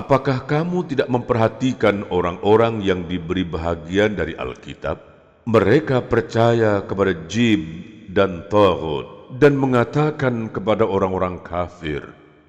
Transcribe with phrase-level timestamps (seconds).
[0.00, 4.96] Apakah kamu tidak memperhatikan orang-orang yang diberi bahagian dari Alkitab?
[5.44, 7.60] Mereka percaya kepada Jib
[8.08, 12.00] dan Tawud dan mengatakan kepada orang-orang kafir,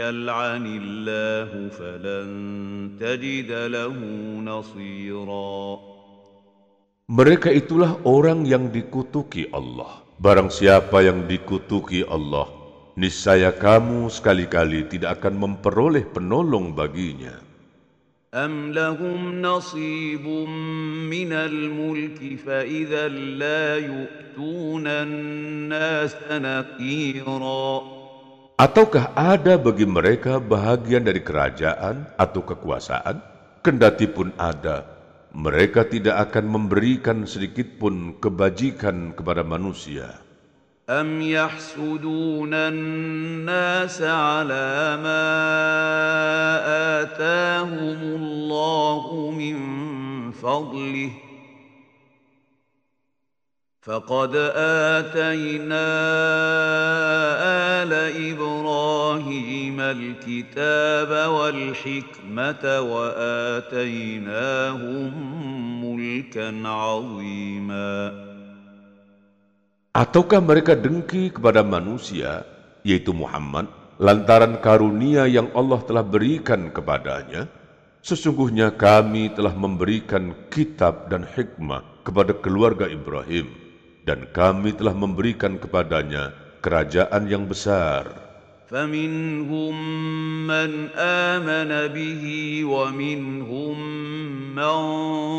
[0.00, 2.28] يلعن الله فلن
[2.96, 3.96] تجد له
[4.40, 5.60] نصيرا
[7.08, 10.04] Mereka itulah orang yang dikutuki Allah.
[10.20, 12.44] Barang siapa yang dikutuki Allah,
[13.00, 17.48] niscaya kamu sekali-kali tidak akan memperoleh penolong baginya.
[18.28, 20.20] أم لهم نصيب
[21.08, 27.98] من الملك فإذا لا يؤتون الناس نقيراً
[28.58, 33.22] Ataukah ada bagi mereka bahagian dari kerajaan atau kekuasaan?
[33.62, 34.82] Kendati pun ada,
[35.30, 40.28] mereka tidak akan memberikan sedikit pun kebajikan kepada manusia.
[40.88, 45.28] أم يحسدون الناس على ما
[47.04, 49.56] آتاهم الله من
[50.32, 51.10] فضله
[53.88, 54.36] فقد
[55.00, 55.88] آتينا
[57.80, 57.92] آل
[58.28, 64.32] إبراهيم الكتاب والحكمة وآتيناهم
[65.80, 67.94] ملكا عظيما
[69.96, 72.44] Ataukah mereka dengki kepada manusia,
[72.84, 77.48] yaitu Muhammad, lantaran karunia yang Allah telah berikan kepadanya?
[78.04, 83.61] Sesungguhnya kami telah memberikan kitab dan hikmah kepada keluarga Ibrahim,
[84.08, 86.32] dan kami telah memberikan kepadanya
[86.64, 88.28] kerajaan yang besar.
[88.68, 89.74] فمنهم
[90.44, 92.24] من آمن به
[92.68, 93.76] ومنهم
[94.52, 94.76] من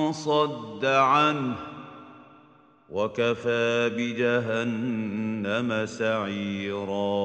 [0.10, 1.58] صد عنه
[2.90, 7.22] وكفى بجهنم سعيرا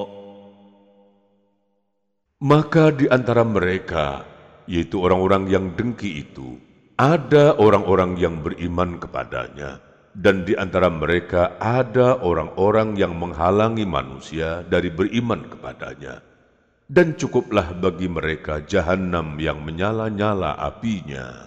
[2.45, 4.21] Maka di antara mereka,
[4.69, 6.61] yaitu orang-orang yang dengki itu,
[6.93, 9.81] ada orang-orang yang beriman kepadanya,
[10.16, 16.22] dan di antara mereka ada orang-orang yang menghalangi manusia dari beriman kepadanya.
[16.90, 21.46] Dan cukuplah bagi mereka jahanam yang menyala-nyala apinya.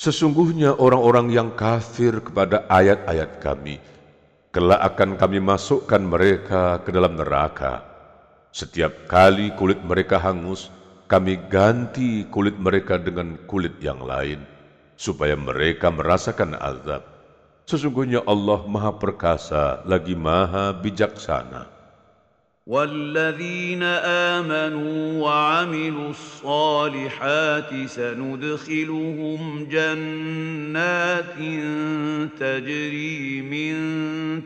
[0.00, 3.76] Sesungguhnya orang-orang yang kafir kepada ayat-ayat kami,
[4.48, 7.84] kelak akan kami masukkan mereka ke dalam neraka.
[8.48, 10.72] Setiap kali kulit mereka hangus,
[11.04, 14.40] kami ganti kulit mereka dengan kulit yang lain,
[14.96, 17.04] supaya mereka merasakan azab.
[17.68, 21.68] Sesungguhnya Allah Maha Perkasa lagi Maha Bijaksana.
[22.66, 31.34] والذين آمنوا وعملوا الصالحات سندخلهم جنات
[32.40, 33.76] تجري من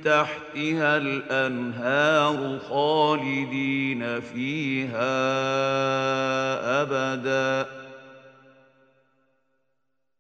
[0.03, 5.15] تحتها الأنهار خالدين فيها
[6.83, 7.67] أبدا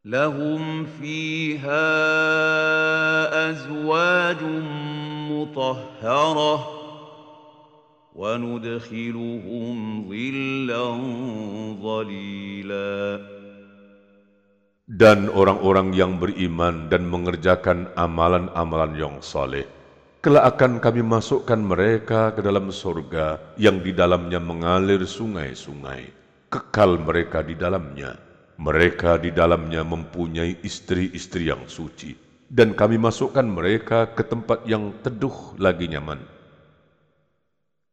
[0.05, 1.91] لهم فيها
[3.51, 4.43] أزواج
[5.31, 6.74] مطهره
[8.16, 9.78] وندخلهم
[10.10, 10.86] ظلا
[11.78, 12.92] ظليلا
[14.90, 19.70] Dan orang-orang yang beriman dan mengerjakan amalan-amalan yang soleh,
[20.18, 26.10] kelak akan kami masukkan mereka ke dalam surga yang di dalamnya mengalir sungai-sungai.
[26.50, 28.18] Kekal mereka di dalamnya.
[28.58, 32.18] Mereka di dalamnya mempunyai istri-istri yang suci.
[32.50, 36.33] Dan kami masukkan mereka ke tempat yang teduh lagi nyaman.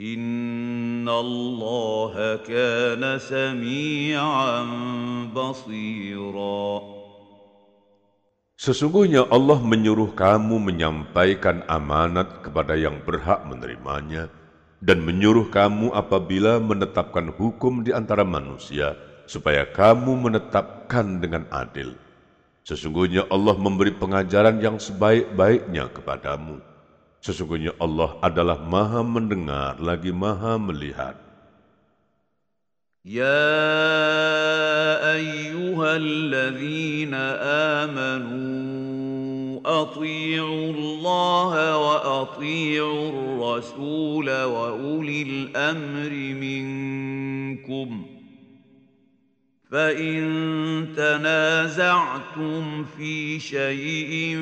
[0.00, 4.60] إن الله كان سميعا
[5.32, 6.68] بصيرا
[8.56, 14.28] Sesungguhnya Allah menyuruh kamu menyampaikan amanat kepada yang berhak menerimanya
[14.84, 21.96] dan menyuruh kamu apabila menetapkan hukum di antara manusia supaya kamu menetapkan dengan adil.
[22.68, 26.60] Sesungguhnya Allah memberi pengajaran yang sebaik-baiknya kepadamu.
[27.21, 31.13] Sesungguhnya Allah adalah maha mendengar lagi maha melihat.
[33.01, 33.57] يا
[35.17, 37.13] أيها الذين
[37.81, 38.61] آمنوا
[39.65, 48.10] أطيعوا الله وأطيعوا الرسول وأولي الأمر منكم ۖ
[49.71, 54.37] فإن تنازعتم في شيء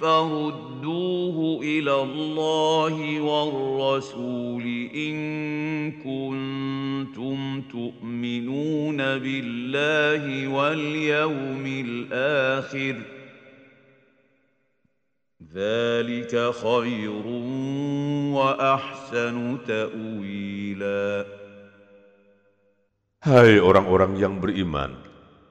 [0.00, 4.62] فردوه إلى الله والرسول
[4.94, 12.96] إن كنتم تؤمنون بالله واليوم الآخر
[15.54, 17.26] ذلك خير
[18.34, 21.43] وأحسن تأويلاً
[23.24, 25.00] Hai orang-orang yang beriman,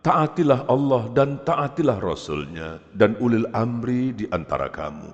[0.05, 5.09] taatilah Allah dan taatilah Rasul-Nya dan ulil amri di antara kamu.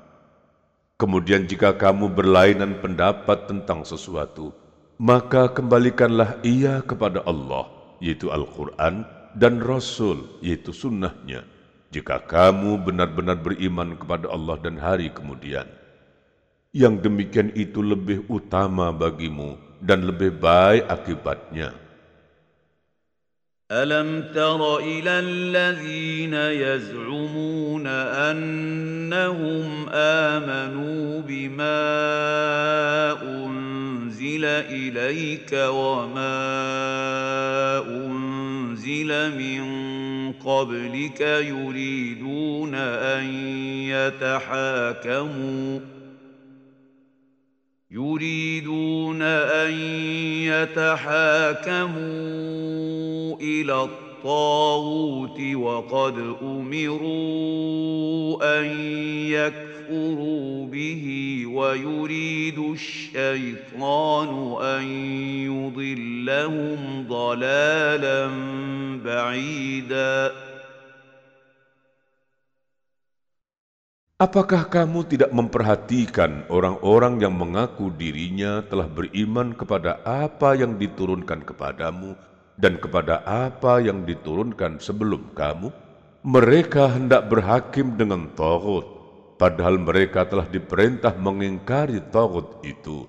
[1.00, 4.52] Kemudian jika kamu berlainan pendapat tentang sesuatu,
[5.00, 7.72] maka kembalikanlah ia kepada Allah,
[8.04, 9.08] yaitu Al-Quran,
[9.40, 11.48] dan Rasul, yaitu sunnahnya,
[11.96, 15.64] jika kamu benar-benar beriman kepada Allah dan hari kemudian.
[16.76, 21.88] Yang demikian itu lebih utama bagimu dan lebih baik akibatnya.
[23.72, 31.82] ألم تر إلى الذين يزعمون أنهم آمنوا بما
[33.22, 36.38] أنزل إليك وما
[37.88, 39.64] أنزل من
[40.34, 43.26] قبلك يريدون أن
[43.86, 45.80] يتحاكموا
[47.92, 49.72] يريدون أن
[50.50, 52.49] يتحاكموا
[53.59, 57.01] إلى الطاغوت وقد أمروا
[58.61, 58.67] أن
[59.31, 61.05] يكفروا به
[61.47, 64.85] ويريد الشيطان أن
[65.47, 68.31] يضلهم ضلالا
[69.05, 70.33] بعيداً
[74.15, 82.15] Apakah kamu tidak memperhatikan orang-orang yang mengaku dirinya telah beriman kepada apa yang diturunkan kepadamu
[82.60, 85.72] dan kepada apa yang diturunkan sebelum kamu?
[86.28, 88.84] Mereka hendak berhakim dengan Taurat,
[89.40, 93.08] padahal mereka telah diperintah mengingkari Taurat itu.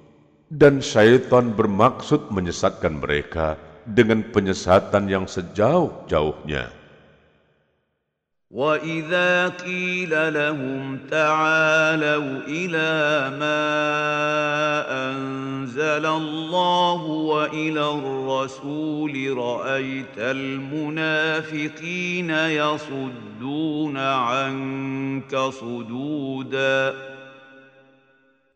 [0.51, 6.80] Dan syaitan bermaksud menyesatkan mereka dengan penyesatan yang sejauh-jauhnya.
[8.51, 12.91] واذا قيل لهم تعالوا إلى
[13.39, 13.63] ما
[14.91, 21.31] انزل الله والى الرسول رايت المنافقين
[22.31, 26.75] يصدون عنك صدودا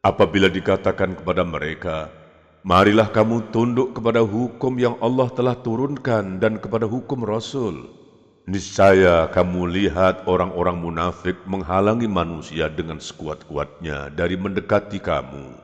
[0.04, 2.12] Apabila dikatakan kepada mereka,
[2.60, 8.03] Marilah kamu tunduk kepada hukum yang Allah telah turunkan dan kepada hukum Rasul.
[8.44, 15.63] Niscaya kamu lihat orang-orang munafik menghalangi manusia dengan sekuat-kuatnya dari mendekati kamu.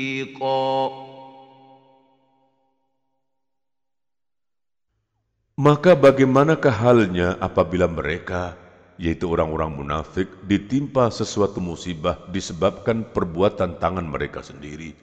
[5.61, 8.57] Maka bagaimanakah halnya apabila mereka,
[8.97, 14.97] yaitu orang-orang munafik, ditimpa sesuatu musibah disebabkan perbuatan tangan mereka sendiri.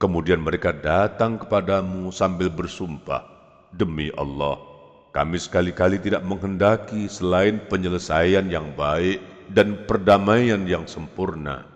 [0.00, 3.28] Kemudian mereka datang kepadamu sambil bersumpah,
[3.76, 4.56] Demi Allah,
[5.12, 9.20] kami sekali-kali tidak menghendaki selain penyelesaian yang baik
[9.52, 11.68] dan perdamaian yang sempurna.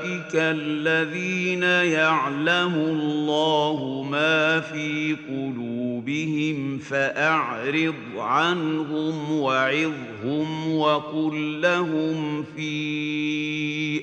[0.00, 12.74] أولئك الذين يعلم الله ما في قلوبهم فأعرض عنهم وعظهم وقل لهم في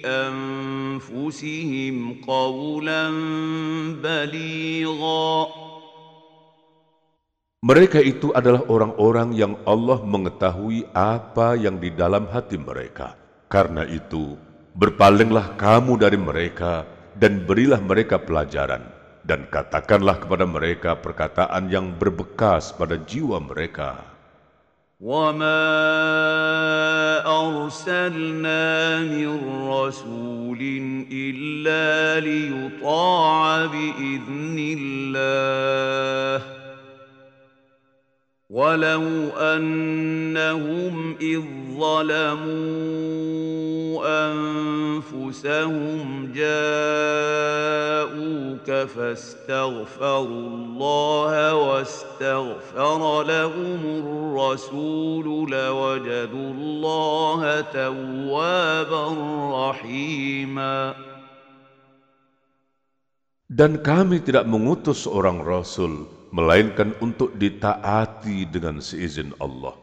[0.05, 1.95] أنفسهم
[2.27, 3.09] قولا
[4.03, 5.47] بليغا
[7.57, 13.17] Mereka itu adalah orang-orang yang Allah mengetahui apa yang di dalam hati mereka.
[13.49, 14.37] Karena itu,
[14.76, 18.82] berpalinglah kamu dari mereka dan berilah mereka pelajaran.
[19.22, 24.12] Dan katakanlah kepada mereka perkataan yang berbekas pada jiwa mereka.
[25.02, 25.66] وما
[27.26, 28.62] أرسلنا
[29.02, 29.30] من
[29.66, 30.62] رسول
[31.10, 36.62] إلا ليطاع بإذن الله
[38.47, 41.43] ولو أنهم إذ
[41.75, 42.47] ظلموا
[45.27, 46.47] أنفسهم جاءوك
[48.87, 59.05] فاستغفروا الله واستغفر لهم الرسول لوجدوا الله توابا
[59.51, 60.95] رحيما.
[63.47, 69.76] Dan kami tidak mengutus seorang Rasul, melainkan untuk ditaati dengan seizin Allah.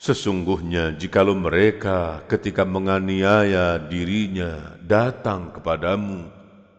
[0.00, 6.24] Sesungguhnya jikalau mereka ketika menganiaya dirinya datang kepadamu,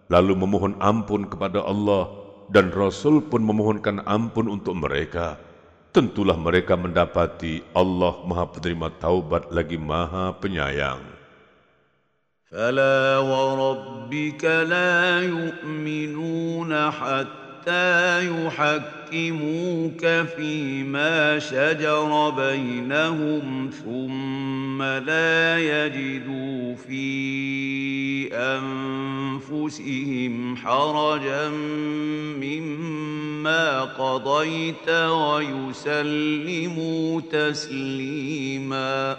[0.09, 2.09] lalu memohon ampun kepada Allah,
[2.49, 5.37] dan Rasul pun memohonkan ampun untuk mereka,
[5.93, 11.21] tentulah mereka mendapati Allah maha penerima taubat lagi maha penyayang.
[12.51, 17.44] فلا وربك لا يؤمنون حتى
[18.20, 20.06] يحكموك
[20.36, 27.06] فيما شجر بينهم ثم لا يجدوا في
[29.44, 31.48] أنفسهم حرجا
[32.38, 34.88] مما قضيت
[35.68, 36.40] ويسلموا
[37.20, 39.16] تسليما.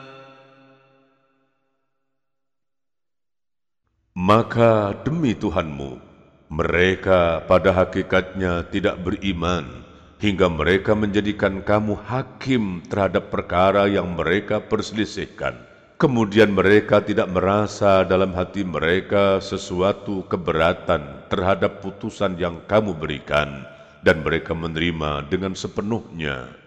[4.17, 6.06] Maka demi Tuhanmu,
[6.47, 9.83] mereka pada hakikatnya tidak beriman
[10.17, 15.53] hingga mereka menjadikan kamu hakim terhadap perkara yang mereka perselisihkan.
[15.97, 23.65] Kemudian mereka tidak merasa dalam hati mereka sesuatu keberatan terhadap putusan yang kamu berikan
[24.05, 26.66] dan mereka menerima dengan sepenuhnya.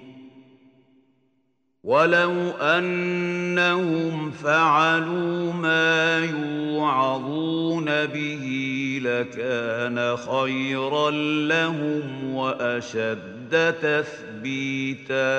[1.86, 8.44] ولو انهم فعلوا ما يوعظون به
[9.02, 11.10] لكان خيرا
[11.46, 15.30] لهم واشد تثبيتا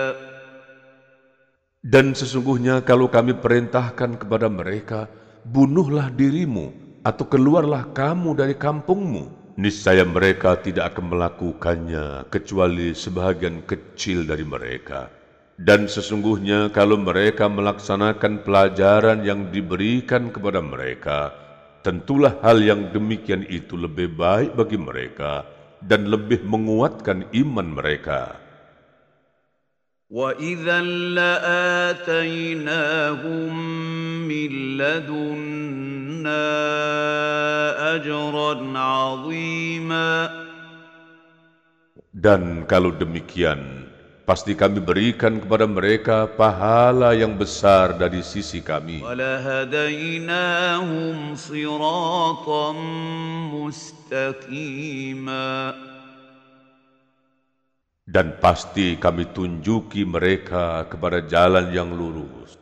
[1.87, 5.07] Dan sesungguhnya kalau kami perintahkan kepada mereka,
[5.43, 9.55] bunuhlah dirimu atau keluarlah kamu dari kampungmu.
[9.59, 15.17] Niscaya mereka tidak akan melakukannya kecuali sebahagian kecil dari mereka.
[15.61, 21.33] Dan sesungguhnya kalau mereka melaksanakan pelajaran yang diberikan kepada mereka,
[21.81, 25.49] tentulah hal yang demikian itu lebih baik bagi mereka
[25.81, 28.37] dan lebih menguatkan iman mereka.
[30.07, 30.81] وَإِذًا
[31.19, 32.63] لَآتَيْنَاهُمْ
[34.23, 36.47] مِنْ لَدُنَّا
[37.95, 40.13] أَجْرًا عَظِيمًا
[42.17, 43.80] Dan kalau demikian,
[44.22, 49.02] pasti kami berikan kepada mereka pahala yang besar dari sisi kami.
[58.02, 62.61] Dan pasti kami tunjuki mereka kepada jalan yang lurus.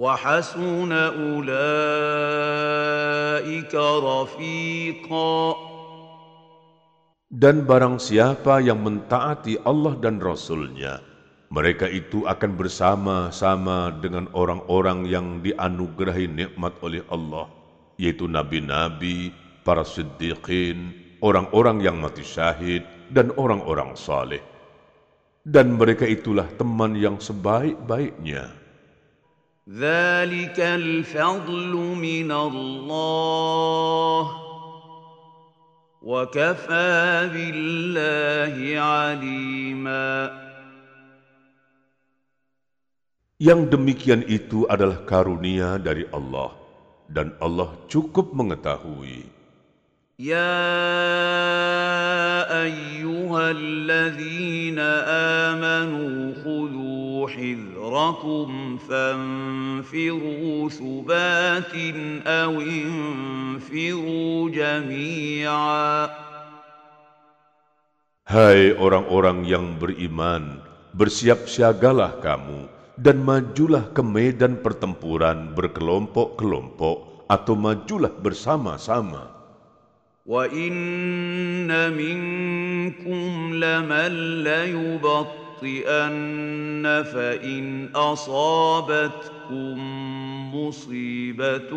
[0.00, 1.44] وحسن أولئك
[3.76, 5.36] رفيقا
[7.30, 10.98] Dan barang siapa yang mentaati Allah dan Rasul-Nya,
[11.54, 17.46] mereka itu akan bersama-sama dengan orang-orang yang dianugerahi nikmat oleh Allah,
[18.02, 19.30] yaitu nabi-nabi,
[19.62, 20.90] para siddiqin,
[21.22, 22.82] orang-orang yang mati syahid,
[23.14, 24.42] dan orang-orang saleh.
[25.46, 28.50] Dan mereka itulah teman yang sebaik-baiknya.
[29.65, 34.25] ذلك الفضل من الله
[36.01, 40.45] وكفى بالله عليما
[43.35, 46.55] Yang demikian itu adalah karunia dari Allah,
[47.11, 49.27] dan Allah cukup mengetahui.
[50.19, 50.63] يا
[52.63, 54.79] ايها الذين
[55.59, 58.48] امنوا خذوا حذركم
[58.88, 61.74] فانفروا ثبات
[62.26, 66.08] او انفروا جميعا
[68.30, 70.62] Hai orang-orang yang beriman,
[70.94, 79.40] bersiap siagalah kamu dan majulah ke medan pertempuran berkelompok-kelompok atau majulah bersama-sama.
[80.30, 84.12] وان منكم لمن
[85.62, 89.76] ليبطئن فان اصابتكم
[90.54, 91.70] مصيبه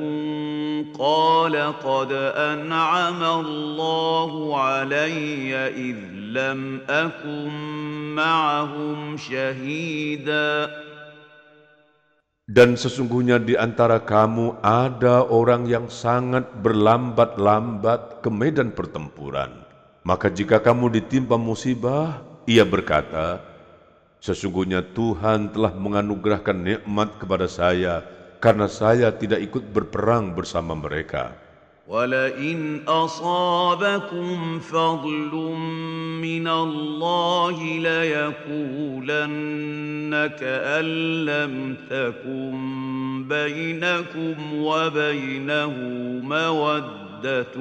[1.00, 6.00] قال قد انعم الله علي اذ
[6.33, 7.51] لم اكن
[8.15, 10.69] معهم شهيدا
[12.43, 19.63] Dan sesungguhnya di antara kamu ada orang yang sangat berlambat-lambat ke medan pertempuran.
[20.03, 23.47] Maka jika kamu ditimpa musibah, ia berkata,
[24.24, 28.00] Sesungguhnya Tuhan telah menganugerahkan nikmat kepada saya
[28.39, 31.43] karena saya tidak ikut berperang bersama mereka.
[31.88, 35.36] ولئن اصابكم فضل
[36.24, 39.31] من الله ليقولن
[40.39, 40.85] كان
[41.25, 42.55] لم تكن
[43.27, 45.74] بينكم وبينه
[47.24, 47.55] موده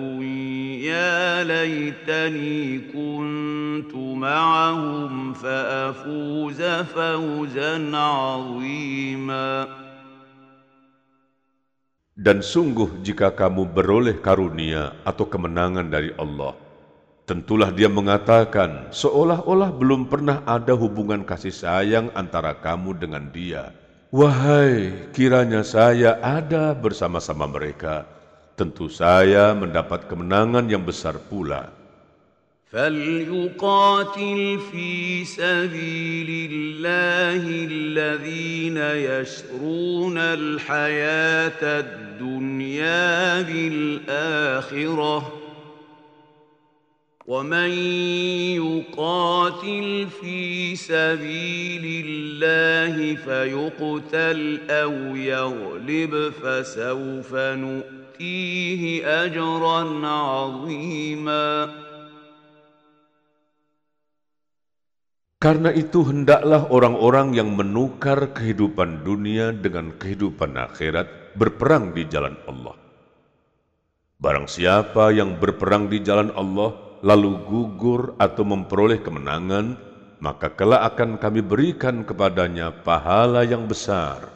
[0.82, 9.50] يا ليتني كنت معهم فافوز فوزا عظيما
[12.12, 16.54] Dan sungguh jika kamu beroleh karunia atau kemenangan dari Allah,
[17.26, 23.74] tentulah dia mengatakan seolah-olah belum pernah ada hubungan kasih sayang antara kamu dengan dia.
[24.12, 28.04] Wahai, kiranya saya ada bersama-sama mereka,
[28.57, 31.77] tentu saya mendapat kemenangan yang besar pula.
[32.67, 45.33] فليقاتل في سبيل الله الذين يشرون الحياة الدنيا بالاخره
[47.27, 47.69] ومن
[48.59, 57.33] يقاتل في سبيل الله فيقتل أو يغلب فسوف
[58.16, 61.48] نؤتيه اجرا عظيما
[65.42, 72.78] Karena itu hendaklah orang-orang yang menukar kehidupan dunia dengan kehidupan akhirat berperang di jalan Allah.
[74.22, 79.74] Barang siapa yang berperang di jalan Allah lalu gugur atau memperoleh kemenangan,
[80.22, 84.35] maka kelak akan kami berikan kepadanya pahala yang besar.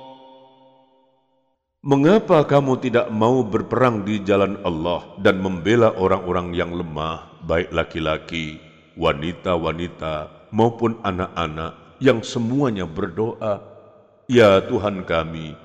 [1.81, 8.61] Mengapa kamu tidak mau berperang di jalan Allah dan membela orang-orang yang lemah, baik laki-laki,
[8.93, 13.65] wanita-wanita, maupun anak-anak yang semuanya berdoa,
[14.29, 15.57] Ya Tuhan kami,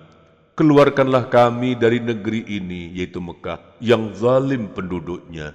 [0.56, 5.52] keluarkanlah kami dari negeri ini, yaitu Mekah, yang zalim penduduknya,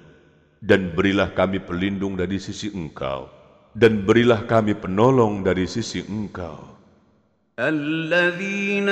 [0.62, 3.26] dan berilah kami pelindung dari sisi Engkau,
[3.74, 6.71] dan berilah kami penolong dari sisi Engkau.
[7.58, 8.88] الذين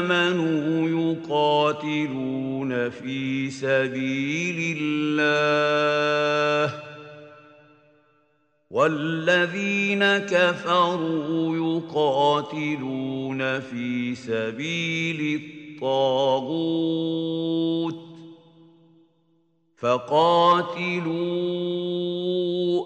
[0.00, 6.82] آمنوا يقاتلون في سبيل الله
[8.70, 15.40] والذين كفروا يقاتلون في سبيل
[15.80, 16.54] الطاغوت.
[19.83, 21.15] فقاتلوا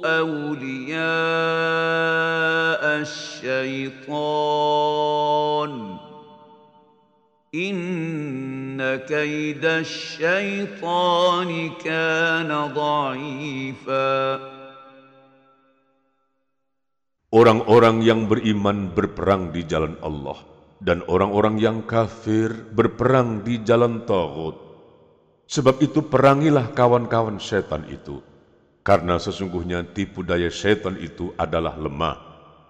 [0.05, 1.01] أولياء
[3.01, 4.43] الشيطان
[7.55, 8.77] إن
[9.09, 11.49] كيد الشيطان
[11.81, 14.13] كان ضعيفا
[17.33, 20.38] Orang-orang yang beriman berperang di jalan Allah
[20.77, 24.66] dan orang-orang yang kafir berperang di jalan Tauhid
[25.48, 28.20] Sebab itu perangilah kawan-kawan setan itu,
[28.84, 32.27] karena sesungguhnya tipu daya setan itu adalah lemah.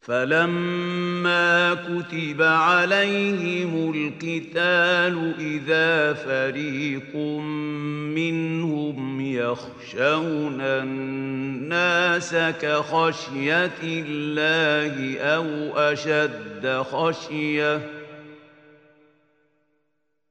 [0.00, 7.16] فلما كتب عليهم القتال اذا فريق
[8.16, 17.99] منهم يخشون الناس كخشيه الله أو اشد خشيه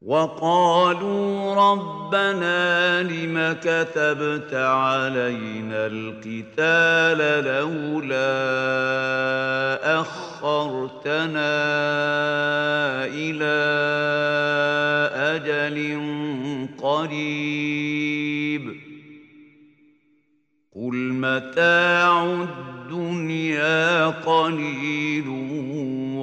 [0.02, 8.30] وقالوا ربنا لم كتبت علينا القتال لولا
[10.02, 11.52] أخرتنا
[13.06, 13.60] إلى
[15.36, 15.78] أجل
[16.82, 18.76] قريب.
[20.76, 22.79] قل متاع الدنيا
[24.25, 25.29] قليل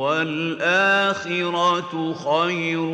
[0.01, 2.89] والآخرة خير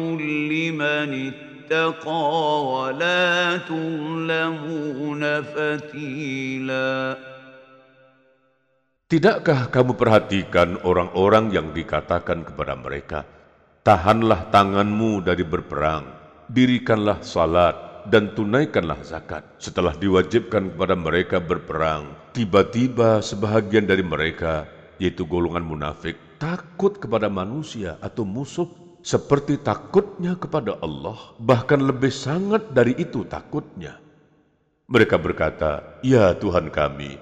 [0.51, 2.27] لمن اتقى
[2.73, 6.95] ولا تظلمون فتيلا
[9.07, 13.23] Tidakkah kamu perhatikan orang-orang yang dikatakan kepada mereka,
[13.79, 16.11] Tahanlah tanganmu dari berperang,
[16.51, 19.46] dirikanlah salat, dan tunaikanlah zakat.
[19.62, 24.66] Setelah diwajibkan kepada mereka berperang, tiba-tiba sebahagian dari mereka,
[24.98, 28.66] yaitu golongan munafik, takut kepada manusia atau musuh
[29.02, 33.98] seperti takutnya kepada Allah, bahkan lebih sangat dari itu takutnya.
[34.86, 37.18] Mereka berkata, "Ya Tuhan kami,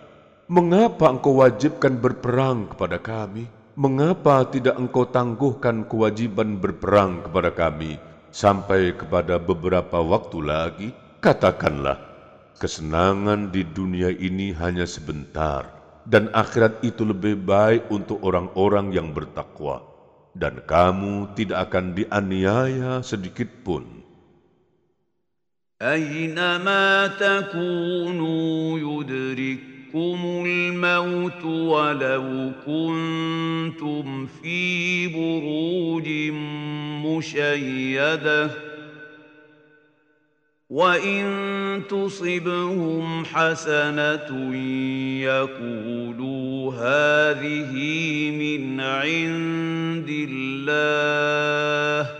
[0.49, 3.49] mengapa Engkau wajibkan berperang kepada kami?
[3.81, 10.90] Mengapa tidak Engkau tangguhkan kewajiban berperang kepada kami sampai kepada beberapa waktu lagi?
[11.20, 11.98] Katakanlah,
[12.58, 19.82] kesenangan di dunia ini hanya sebentar." dan akhirat itu lebih baik untuk orang-orang yang bertakwa
[20.38, 24.06] dan kamu tidak akan dianiaya sedikit pun
[25.76, 28.80] أينما تكونوا
[29.95, 36.09] يدرككم الموت ولو كنتم في بروج
[37.07, 38.51] مشيدة
[40.71, 44.55] وإن تصبهم حسنة
[45.21, 47.73] يقولوا هذه
[48.31, 52.20] من عند الله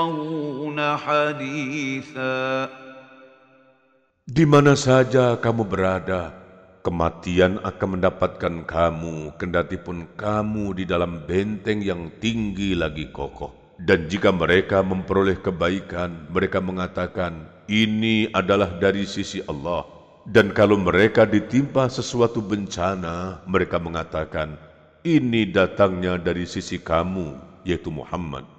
[0.00, 2.36] يفقهون حديثا
[4.26, 6.34] Di mana saja kamu berada,
[6.82, 13.78] kematian akan mendapatkan kamu, kendati pun kamu di dalam benteng yang tinggi lagi kokoh.
[13.78, 19.86] Dan jika mereka memperoleh kebaikan, mereka mengatakan, ini adalah dari sisi Allah.
[20.26, 24.58] Dan kalau mereka ditimpa sesuatu bencana, mereka mengatakan,
[25.06, 28.56] ini datangnya dari sisi kamu, yaitu Muhammad.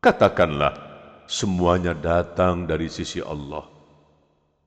[0.00, 0.72] Katakanlah,
[1.26, 3.66] semuanya datang dari sisi Allah.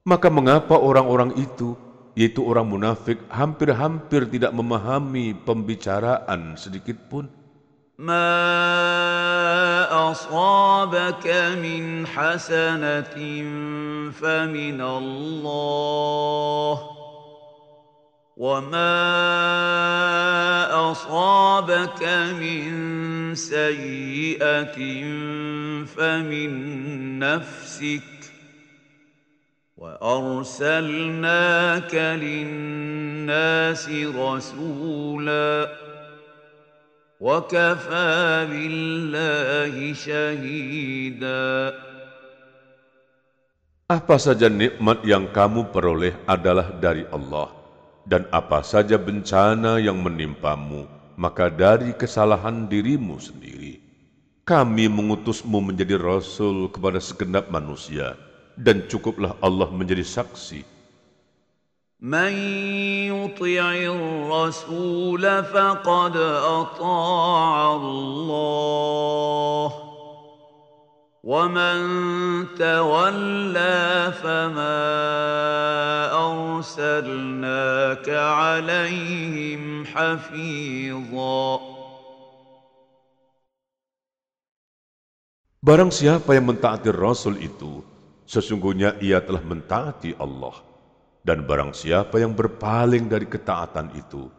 [0.04, 1.78] Maka mengapa orang-orang itu
[2.18, 7.32] yaitu orang munafik hampir-hampir tidak memahami pembicaraan sedikit pun.
[8.00, 8.32] ما
[9.92, 11.28] أصابك
[11.60, 13.16] من حسنة
[14.16, 16.93] فمن الله
[18.37, 18.91] وما
[20.91, 22.03] أصابك
[22.35, 22.65] من
[23.35, 24.79] سيئة
[25.87, 26.51] فمن
[27.19, 28.03] نفسك
[29.77, 31.15] وأرسلناك
[31.95, 35.69] للناس رسولا
[37.21, 41.75] وكفى بالله شهيدا
[43.85, 47.53] Apa saja nikmat yang kamu peroleh adalah dari Allah,
[48.08, 53.78] dan apa saja bencana yang menimpamu, maka dari kesalahan dirimu sendiri.
[54.48, 58.18] Kami mengutusmu menjadi rasul kepada segenap manusia,
[58.58, 60.80] dan cukuplah Allah menjadi saksi.
[62.00, 62.32] من
[63.12, 69.83] يطع الرسول فقد اطاع الله
[71.24, 71.78] ومن
[72.56, 74.80] تولى فما
[76.16, 81.48] ارسلناك عليهم حفيظا
[85.60, 87.84] Barang siapa yang mentaati Rasul itu,
[88.24, 90.56] sesungguhnya ia telah mentaati Allah.
[91.20, 94.32] Dan barang siapa yang berpaling dari ketaatan itu,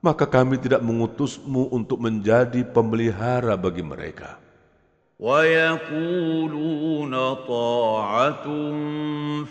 [0.00, 4.40] maka kami tidak mengutusmu untuk menjadi pemelihara bagi mereka.
[5.19, 8.43] ويقولون طاعة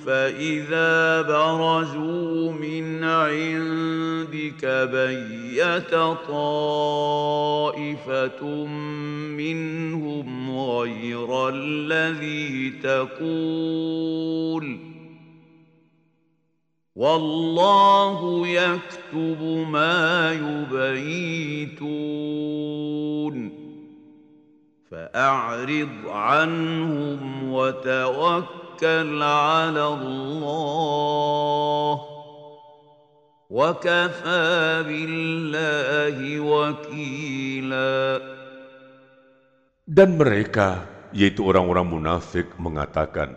[0.06, 5.94] فإذا برزوا من عندك بيت
[6.28, 7.46] طائفة
[9.36, 14.16] منهم غير الذي تقول
[16.96, 21.86] والله يكتب ما يبيتون
[24.95, 31.95] فأعرض عنهم وتوكل على الله
[33.49, 38.21] وكفى بالله وكيلا
[39.91, 43.35] Dan mereka, yaitu orang-orang munafik, mengatakan,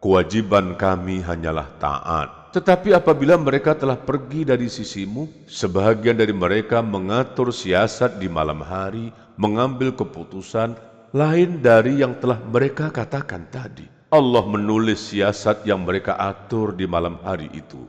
[0.00, 2.35] Kewajiban kami hanyalah taat.
[2.57, 9.13] Tetapi apabila mereka telah pergi dari sisimu, sebahagian dari mereka mengatur siasat di malam hari,
[9.37, 10.73] mengambil keputusan
[11.13, 13.85] lain dari yang telah mereka katakan tadi.
[14.09, 17.85] Allah menulis siasat yang mereka atur di malam hari itu.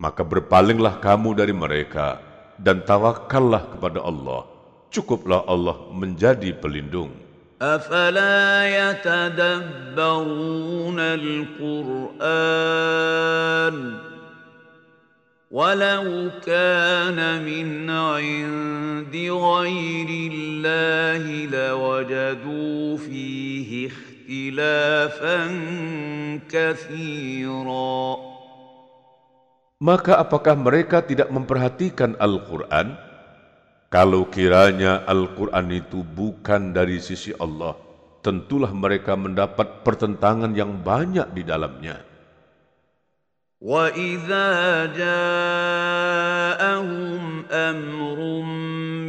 [0.00, 2.24] Maka berpalinglah kamu dari mereka
[2.56, 4.48] dan tawakallah kepada Allah.
[4.88, 7.12] Cukuplah Allah menjadi pelindung.
[7.60, 8.40] أفلا
[8.90, 10.00] يتدبرون
[11.00, 12.40] القرآن
[15.50, 25.38] ولو كان من عند غير الله لوجدوا فيه اختلافا
[26.48, 28.30] كثيرا
[29.80, 33.09] Maka apakah mereka tidak memperhatikan Al-Quran?
[33.89, 37.79] Kalau kiranya Al-Quran itu bukan dari sisi Allah,
[38.19, 42.01] tentulah mereka mendapat pertentangan yang banyak di dalamnya.
[43.65, 44.49] وَإِذَا
[44.99, 46.25] جَاءَهُمْ
[47.49, 48.17] أَمْرٌ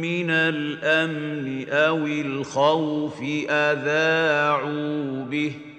[0.01, 5.70] مِّنَ الْأَمْنِ أَوِ الْخَوْفِ أَذَاعُوا بِهِ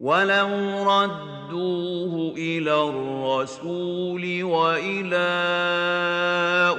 [0.00, 5.28] ولو ردوه إلى الرسول وإلى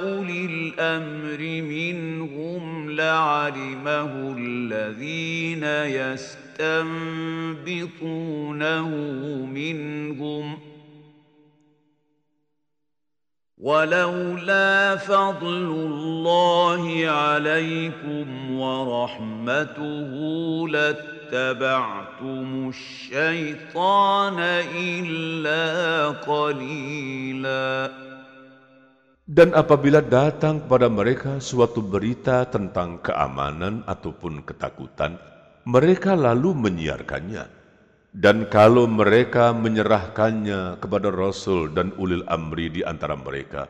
[0.00, 5.64] أولي الأمر منهم لعلمه الذين
[6.64, 7.18] يستنبطونه
[9.46, 10.58] منهم
[13.58, 20.10] ولولا فضل الله عليكم ورحمته
[21.29, 24.37] لاتبعتم الشيطان
[24.73, 25.63] إلا
[26.23, 27.67] قليلا
[29.25, 35.17] Dan apabila datang kepada mereka suatu berita tentang keamanan ataupun ketakutan,
[35.65, 37.49] mereka lalu menyiarkannya.
[38.13, 43.65] Dan kalau mereka menyerahkannya kepada Rasul dan ulil amri di antara mereka,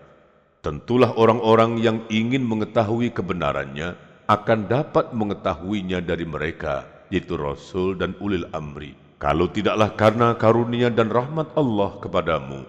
[0.59, 3.95] tentulah orang-orang yang ingin mengetahui kebenarannya
[4.27, 6.83] akan dapat mengetahuinya dari mereka,
[7.13, 8.97] yaitu Rasul dan ulil amri.
[9.15, 12.67] Kalau tidaklah karena karunia dan rahmat Allah kepadamu,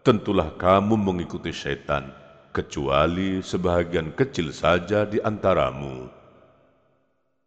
[0.00, 2.10] tentulah kamu mengikuti syaitan,
[2.50, 6.22] kecuali sebahagian kecil saja di antaramu.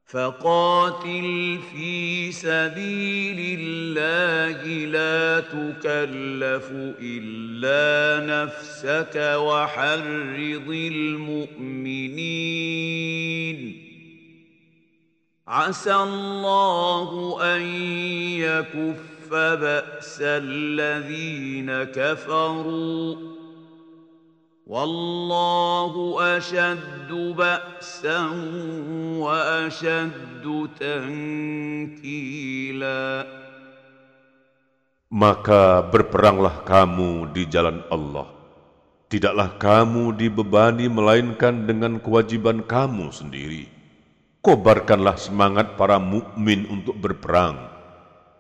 [0.05, 12.05] فقاتل في سبيل الله لا تكلف الا نفسك وحرض المؤمنين
[15.49, 17.61] عسى الله ان
[18.41, 23.15] يكف باس الذين كفروا
[24.65, 25.93] والله
[26.37, 28.19] أشد بأسا
[29.21, 30.45] وأشد
[30.81, 32.25] تنكيلا
[35.15, 38.27] Maka berperanglah kamu di jalan Allah.
[39.07, 43.71] Tidaklah kamu dibebani melainkan dengan kewajiban kamu sendiri.
[44.45, 47.75] Kobarkanlah semangat para mukmin untuk berperang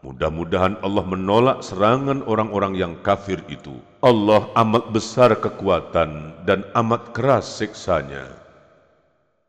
[0.05, 3.81] Mudah-mudahan Allah menolak serangan orang-orang yang kafir itu.
[4.05, 8.45] Allah amat besar kekuatan dan amat keras siksanya.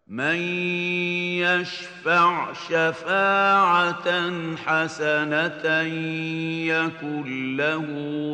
[0.07, 0.39] من
[1.43, 4.09] يشفع شفاعة
[4.55, 5.67] حسنة
[6.71, 7.27] يكن
[7.59, 7.87] له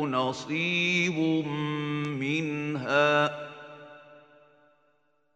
[0.05, 1.17] نصيب
[2.21, 3.09] منها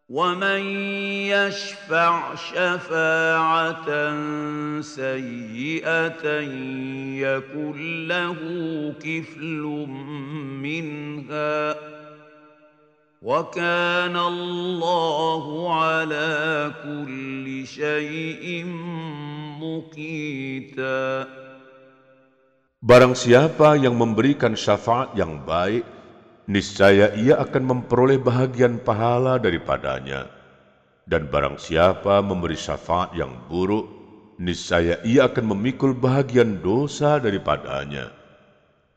[0.09, 0.61] ومن
[1.31, 3.89] يشفع شفاعة
[4.81, 6.25] سيئة
[7.23, 8.39] يكن له
[8.99, 9.63] كفل
[10.59, 11.75] منها
[13.23, 16.31] وكان الله على
[16.83, 18.65] كل شيء
[19.63, 21.27] مقيتا
[22.83, 25.87] Barang siapa yang memberikan syafaat yang baik,
[26.48, 30.26] niscaya ia akan memperoleh bahagian pahala daripadanya.
[31.08, 33.88] Dan barang siapa memberi syafaat yang buruk,
[34.40, 38.12] niscaya ia akan memikul bahagian dosa daripadanya.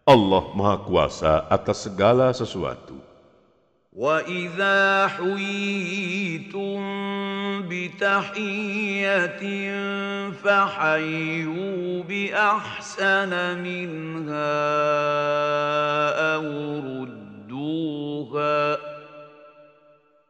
[0.07, 2.99] Allah Maha Kuasa atas segala sesuatu.
[3.91, 6.79] وَإِذَا حُيِّيتُم
[7.67, 9.43] بِتَحِيَّةٍ
[10.31, 14.55] فَحَيُّوا بِأَحْسَنَ مِنْهَا
[16.39, 16.45] أَوْ
[16.79, 17.24] رُدُّوهَا
[17.65, 18.77] فَاتَّقُوهَا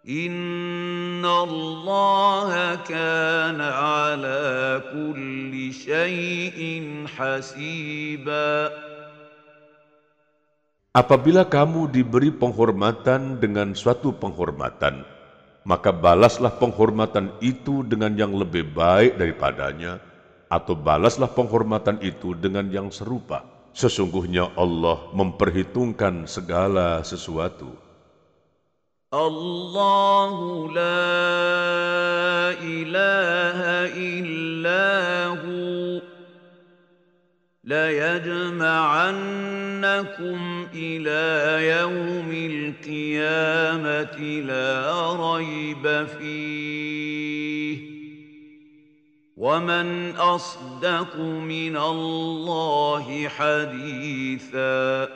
[0.01, 2.51] إِنَّ اللَّهَ
[2.87, 4.43] كَانَ عَلَى
[4.89, 6.59] كُلِّ شَيْءٍ
[7.07, 8.55] حَسِيبًا
[10.91, 15.07] Apabila kamu diberi penghormatan dengan suatu penghormatan,
[15.63, 20.03] maka balaslah penghormatan itu dengan yang lebih baik daripadanya,
[20.51, 23.54] atau balaslah penghormatan itu dengan yang serupa.
[23.76, 27.76] Sesungguhnya Allah memperhitungkan segala sesuatu.
[29.12, 36.00] Allahu la ilaha illahu
[37.68, 41.24] la yajma'annakum ila
[42.80, 44.72] qiyamati la
[45.20, 47.95] rayba fihi
[49.37, 51.15] ومن أصدق
[51.47, 55.07] من الله حديثا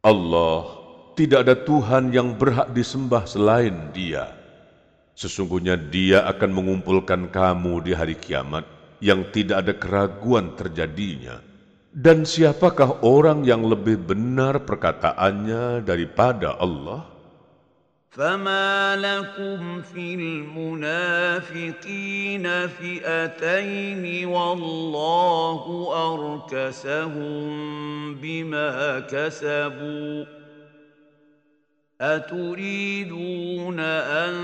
[0.00, 0.80] Allah
[1.12, 4.32] tidak ada Tuhan yang berhak disembah selain Dia.
[5.12, 8.64] Sesungguhnya Dia akan mengumpulkan kamu di hari kiamat
[9.04, 11.44] yang tidak ada keraguan terjadinya.
[11.92, 17.04] Dan siapakah orang yang lebih benar perkataannya daripada Allah?
[18.15, 21.67] فما لكم في المنافقين
[22.67, 25.63] فئتين والله
[26.13, 27.45] أركسهم
[28.15, 30.25] بما كسبوا
[32.01, 34.35] أتريدون أن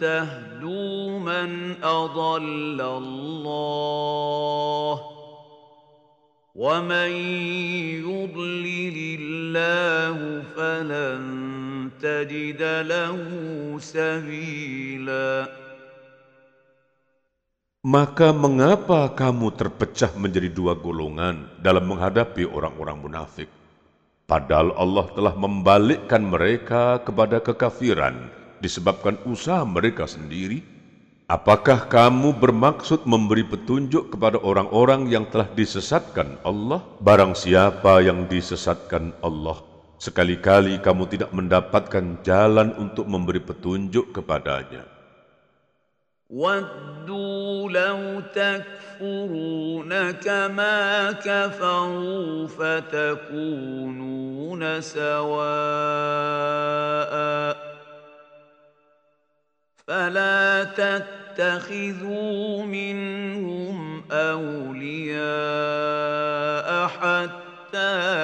[0.00, 5.00] تهدوا من أضل الله
[6.54, 7.10] ومن
[8.02, 11.67] يضلل الله فلن
[12.01, 13.17] تجد له
[13.79, 15.29] سبيلا
[17.83, 23.51] Maka mengapa kamu terpecah menjadi dua golongan dalam menghadapi orang-orang munafik?
[24.23, 28.31] Padahal Allah telah membalikkan mereka kepada kekafiran
[28.63, 30.63] disebabkan usaha mereka sendiri.
[31.27, 36.79] Apakah kamu bermaksud memberi petunjuk kepada orang-orang yang telah disesatkan Allah?
[37.03, 39.59] Barang siapa yang disesatkan Allah,
[40.03, 44.83] sekali-kali kamu tidak mendapatkan jalan untuk memberi petunjuk kepadanya.
[46.33, 53.43] وَدُّوا لَوْ تَكْفُرُونَ كَمَا كَفَرُوا فَتَكُونُونَ
[54.81, 55.53] سَوَاءً
[59.87, 65.17] فَلَا تَتَّخِذُوا مِنْهُمْ أَوْلِيَاءَ
[66.87, 67.46] حَتَّى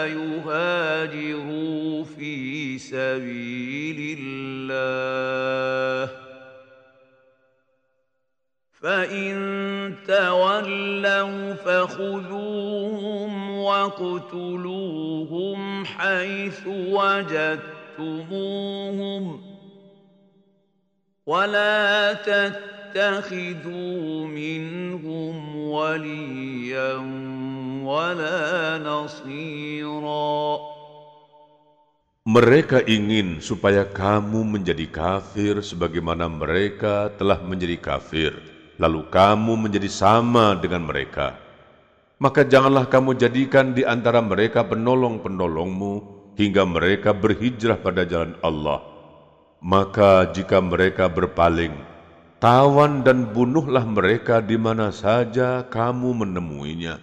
[0.06, 6.24] يُهَاجِرُوا فِي سَبِيلِ اللَّهِ.
[8.84, 9.34] فإن
[10.06, 17.94] تولوا فخذوهم واقتلوهم حيث وجدتموهم
[21.26, 22.12] ولا
[22.94, 26.96] تتخذوا منهم وليا
[27.83, 28.39] ولا
[28.83, 30.39] نصيرا
[32.29, 38.37] Mereka ingin supaya kamu menjadi kafir sebagaimana mereka telah menjadi kafir
[38.79, 41.35] lalu kamu menjadi sama dengan mereka.
[42.19, 45.93] Maka janganlah kamu jadikan di antara mereka penolong-penolongmu
[46.39, 48.83] hingga mereka berhijrah pada jalan Allah.
[49.59, 51.75] Maka jika mereka berpaling,
[52.39, 57.02] tawan dan bunuhlah mereka di mana saja kamu menemuinya.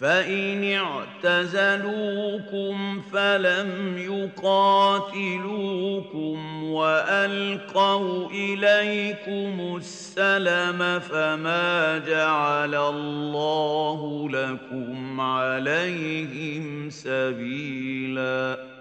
[0.00, 0.64] فإن
[1.20, 2.74] اعتزلوكم
[3.12, 5.18] فلم يقاتلوكم
[6.64, 18.72] وألقوا إليكم السلم فما جعل الله لكم عليهم سبيلا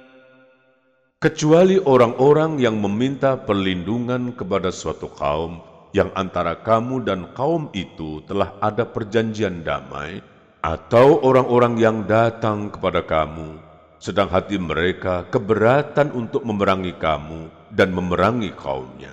[1.20, 5.60] Kecuali orang-orang yang meminta perlindungan kepada suatu kaum
[5.92, 10.24] yang antara kamu dan kaum itu telah ada perjanjian damai,
[10.65, 13.61] atau orang-orang yang datang kepada kamu,
[14.01, 19.13] sedang hati mereka keberatan untuk memerangi kamu dan memerangi kaumnya.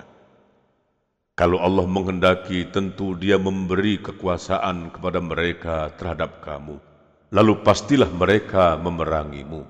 [1.35, 6.79] Kalau Allah menghendaki, tentu Dia memberi kekuasaan kepada mereka terhadap kamu,
[7.35, 9.67] lalu pastilah mereka memerangimu.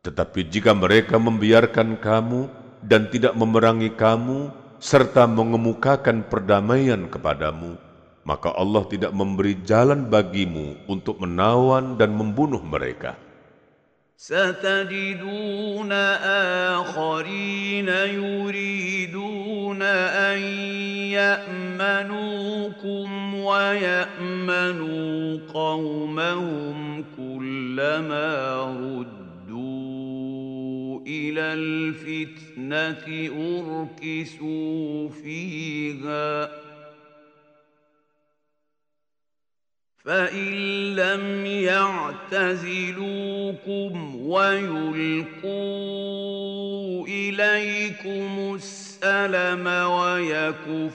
[0.00, 2.48] Tetapi jika mereka membiarkan kamu
[2.80, 4.48] dan tidak memerangi kamu,
[4.80, 7.76] serta mengemukakan perdamaian kepadamu,
[8.25, 13.13] maka Allah tidak memberi jalan bagimu untuk menawan dan membunuh mereka.
[14.17, 15.91] ستجدون
[16.71, 20.39] آخرين يريدون أن
[21.11, 28.63] يأمنوكم ويأمنوا قومهم كلما
[29.45, 36.49] ردوا إلى الفتنة أركسوا فيها ۖ
[40.04, 40.52] فإن
[40.96, 43.00] لم يعتزلوكم
[44.26, 45.50] ويلقوا
[47.06, 50.90] إليكم السلم ويكفوا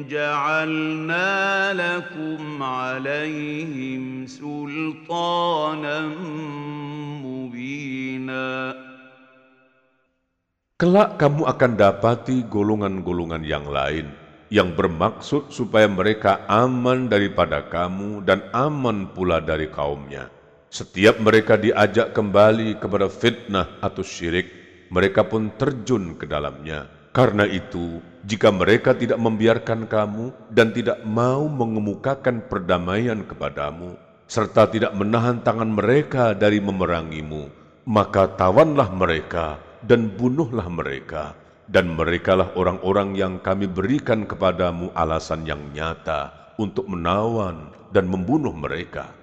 [0.07, 1.29] جعلنا
[1.75, 5.99] لكم عليهم سلطانا
[7.27, 8.47] مبينا
[10.77, 14.13] Kelak kamu akan dapati golongan-golongan yang lain
[14.53, 20.29] yang bermaksud supaya mereka aman daripada kamu dan aman pula dari kaumnya.
[20.69, 24.60] Setiap mereka diajak kembali kepada fitnah atau syirik,
[24.92, 26.84] mereka pun terjun ke dalamnya.
[27.12, 33.96] Karena itu, jika mereka tidak membiarkan kamu dan tidak mau mengemukakan perdamaian kepadamu,
[34.28, 37.52] serta tidak menahan tangan mereka dari memerangimu,
[37.88, 41.36] maka tawanlah mereka dan bunuhlah mereka,
[41.68, 49.21] dan merekalah orang-orang yang kami berikan kepadamu alasan yang nyata untuk menawan dan membunuh mereka.'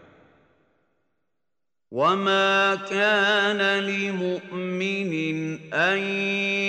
[1.91, 5.13] وما كان لمؤمن
[5.73, 5.97] ان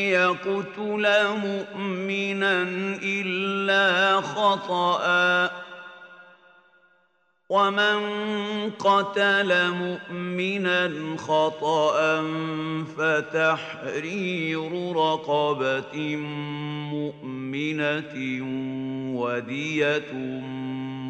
[0.09, 1.07] يقتل
[1.37, 2.63] مؤمنا
[3.03, 5.51] الا خطأ
[7.51, 8.01] ومن
[8.71, 12.23] قتل مؤمنا خطأ
[12.97, 16.17] فتحرير رقبة
[16.93, 18.15] مؤمنة
[19.21, 20.13] ودية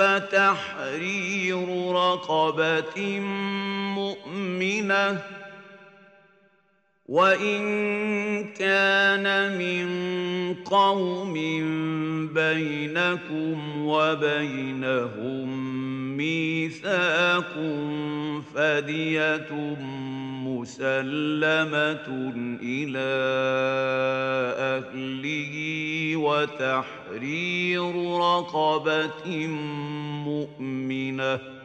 [0.00, 3.20] فتحرير رقبة
[3.94, 5.22] مؤمنة
[7.06, 7.60] وإن
[8.52, 9.86] كان من
[10.64, 11.34] قوم
[12.34, 15.50] بينكم وبينهم
[16.20, 17.52] ميثاق
[18.54, 19.50] فدية
[20.44, 22.08] مسلمة
[22.62, 23.10] إلى
[24.58, 25.54] أهله
[26.16, 29.46] وتحرير رقبة
[30.26, 31.59] مؤمنة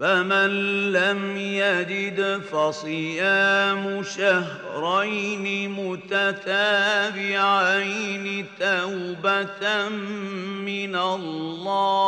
[0.00, 0.50] فمن
[0.96, 5.44] لم يجد فصيام شهرين
[5.76, 6.26] متتابعين
[8.56, 9.88] توبة
[10.64, 12.00] من الله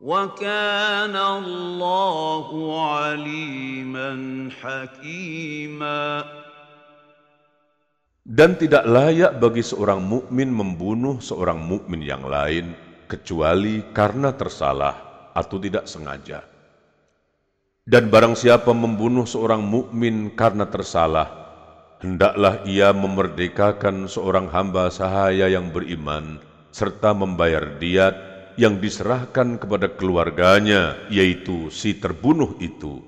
[0.00, 2.46] وكان الله
[2.88, 4.10] عليما
[4.56, 6.24] حكيما
[8.26, 15.56] Dan tidak layak bagi seorang mukmin membunuh seorang mukmin yang lain kecuali karena tersalah atau
[15.62, 16.42] tidak sengaja.
[17.86, 21.30] Dan barang siapa membunuh seorang mukmin karena tersalah,
[22.02, 26.42] hendaklah ia memerdekakan seorang hamba sahaya yang beriman
[26.76, 28.14] serta membayar diat
[28.60, 33.00] yang diserahkan kepada keluarganya, yaitu si terbunuh itu,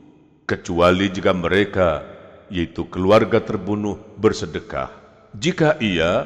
[0.48, 2.04] kecuali jika mereka,
[2.48, 4.88] yaitu keluarga terbunuh, bersedekah.
[5.36, 6.24] Jika ia,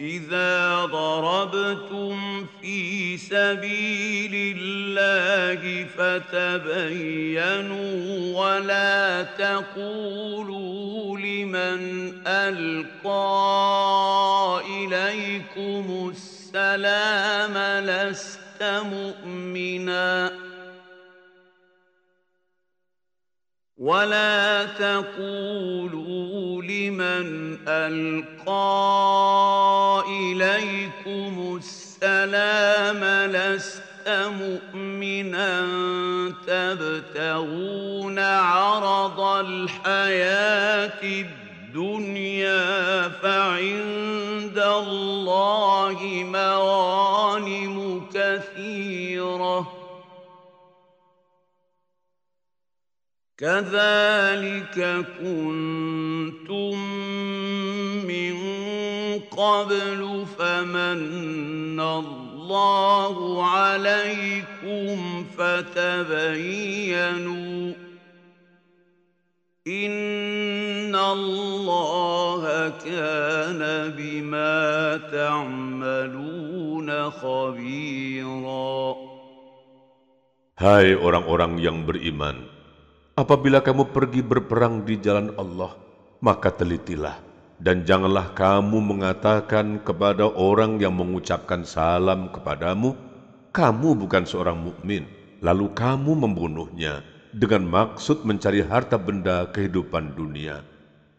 [0.00, 7.92] إذا ضربتم في سبيل الله فتبينوا
[8.40, 13.32] ولا تقولوا لمن ألقى
[14.66, 20.53] إليكم السلام لست مؤمناً
[23.78, 28.54] ولا تقولوا لمن القى
[30.08, 35.66] اليكم السلام لست مؤمنا
[36.46, 47.13] تبتغون عرض الحياة الدنيا فعند الله مغانم
[53.34, 54.78] كذلك
[55.18, 56.74] كنتم
[58.06, 58.34] من
[59.26, 63.16] قبل فمن الله
[63.46, 66.54] عليكم فتبينوا
[69.66, 78.94] إن الله كان بما تعملون خبيرا.
[80.54, 82.53] Hai orang-orang yang beriman,
[83.14, 85.78] Apabila kamu pergi berperang di jalan Allah,
[86.18, 87.22] maka telitilah
[87.62, 92.98] Dan janganlah kamu mengatakan kepada orang yang mengucapkan salam kepadamu,
[93.54, 95.06] kamu bukan seorang mukmin,
[95.38, 100.66] lalu kamu membunuhnya dengan maksud mencari harta benda kehidupan dunia.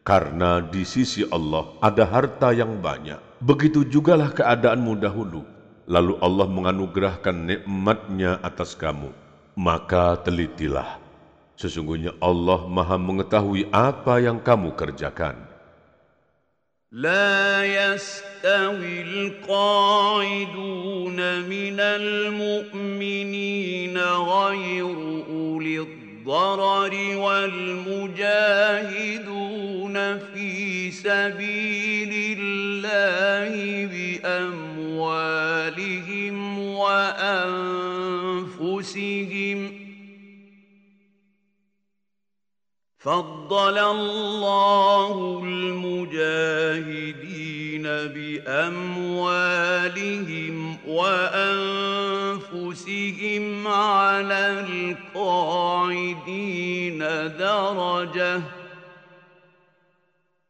[0.04, 3.40] Karena di sisi Allah ada harta yang banyak.
[3.40, 5.48] Begitu jugalah keadaanmu dahulu.
[5.88, 9.16] Lalu Allah menganugerahkan nikmatnya atas kamu.
[9.56, 11.05] Maka telitilah.
[11.56, 15.56] Sesungguhnya Allah maha mengetahui apa yang kamu kerjakan.
[16.96, 20.60] لا يستوي القاعدون
[21.42, 22.78] من المؤمنين
[24.00, 24.96] غير
[25.30, 28.26] أولي الضرر والمجاهدون
[30.20, 33.86] في سبيل الله
[34.24, 35.00] بأموالهم
[36.60, 37.60] وأنفسهم
[39.82, 39.85] ۖ
[43.06, 46.16] فضل الله المجاهدين
[48.66, 49.46] باموالهم
[50.88, 52.28] وانفسهم
[53.68, 54.66] على
[55.16, 56.18] القاعدين
[57.40, 58.42] درجه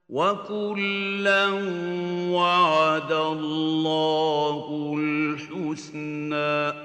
[0.09, 1.49] وكلا
[2.31, 6.84] وعد الله الحسنى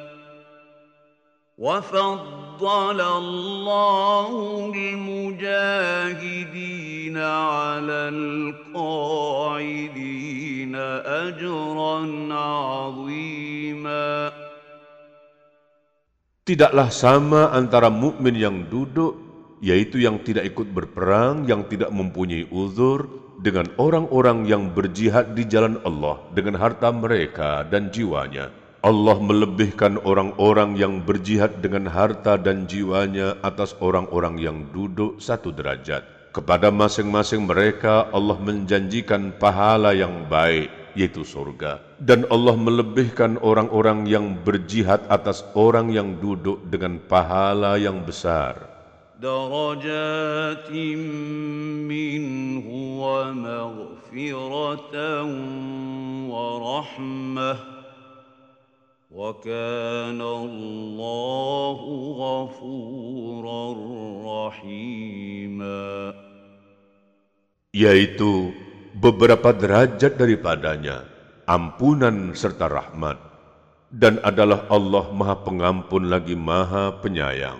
[1.60, 4.30] وفضل الله
[4.76, 5.56] المجاهدين
[7.18, 8.76] على القاعدين
[11.06, 12.00] أجرا
[12.34, 14.32] عظيما
[16.46, 19.18] Tidaklah sama antara mukmin yang duduk,
[19.66, 23.10] yaitu yang tidak ikut berperang, yang tidak mempunyai uzur,
[23.41, 28.59] dengan orang-orang yang berjihad di jalan Allah dengan harta mereka dan jiwanya.
[28.86, 36.06] Allah melebihkan orang-orang yang berjihad dengan harta dan jiwanya atas orang-orang yang duduk satu derajat.
[36.30, 41.82] Kepada masing-masing mereka Allah menjanjikan pahala yang baik, yaitu surga.
[41.98, 48.76] Dan Allah melebihkan orang-orang yang berjihad atas orang yang duduk dengan pahala yang besar.
[49.16, 50.70] درجات
[51.88, 52.68] منه
[53.00, 54.96] ومغفرة
[56.28, 57.58] ورحمه
[59.12, 61.80] وكان الله
[62.20, 63.64] غفورا
[64.28, 65.86] رحيما
[67.76, 68.56] yaitu
[68.96, 71.04] beberapa derajat daripadanya
[71.43, 73.20] ampunan serta rahmat
[73.91, 77.60] dan adalah Allah Maha Pengampun lagi Maha Penyayang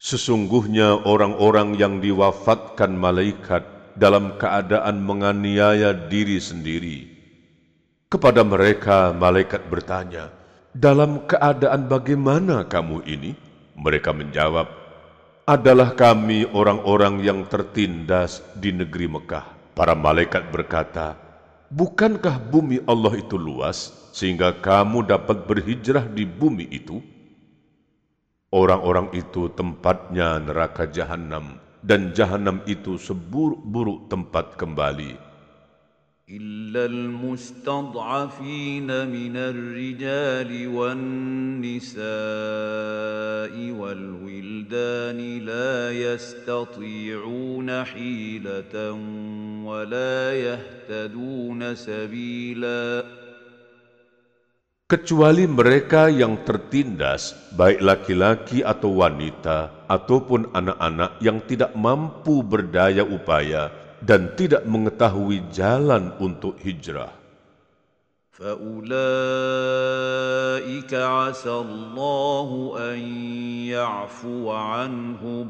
[0.00, 3.68] Sesungguhnya orang-orang yang diwafatkan malaikat
[4.00, 7.04] dalam keadaan menganiaya diri sendiri.
[8.08, 10.32] Kepada mereka malaikat bertanya,
[10.72, 13.36] dalam keadaan bagaimana kamu ini?
[13.76, 14.72] Mereka menjawab,
[15.44, 19.76] adalah kami orang-orang yang tertindas di negeri Mekah.
[19.76, 21.12] Para malaikat berkata,
[21.68, 27.19] bukankah bumi Allah itu luas sehingga kamu dapat berhijrah di bumi itu?
[28.55, 35.35] Orang-orang itu tempatnya neraka jahanam dan jahanam itu seburuk-buruk tempat kembali.
[36.25, 42.01] إلا المستضعفين من الرجال والنساء
[43.77, 48.75] والولدان لا يستطيعون حيلة
[49.69, 53.05] ولا يهتدون سبيلاً
[54.89, 63.73] kecuali mereka yang tertindas, baik laki-laki atau wanita, ataupun anak-anak yang tidak mampu berdaya upaya
[64.05, 67.09] dan tidak mengetahui jalan untuk hijrah.
[68.35, 68.91] فَأُولَٰئِكَ
[70.91, 72.99] عَسَى اللَّهُ أَن
[73.71, 75.49] يَعْفُوَ عَنْهُمْ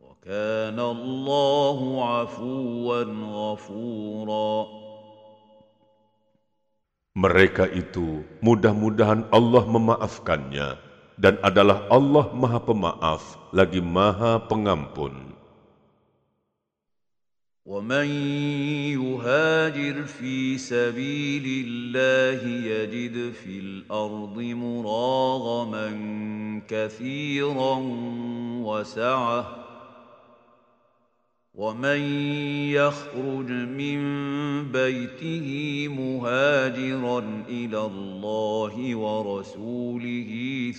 [0.00, 4.82] وَكَانَ اللَّهُ عَفُوًّا غَفُورًا
[7.16, 10.80] Mereka itu mudah-mudahan Allah memaafkannya
[11.20, 15.32] dan adalah Allah Maha Pemaaf lagi Maha Pengampun.
[17.62, 18.08] ومن
[18.98, 25.88] يهاجر في سبيل الله يجد في الارض مراغما
[26.68, 27.74] كثيرا
[28.66, 29.62] وسعه
[31.57, 32.01] ومن
[32.69, 33.49] يخرج
[33.81, 33.99] من
[34.69, 35.47] بيته
[35.89, 40.31] مهاجرا إلى الله ورسوله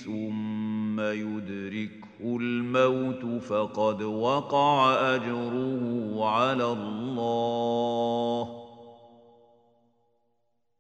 [0.05, 4.75] ثم يدركه الموت فقد وقع
[5.15, 5.83] أجره
[6.23, 8.43] على الله